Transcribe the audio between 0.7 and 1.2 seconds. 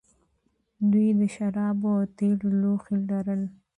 دوی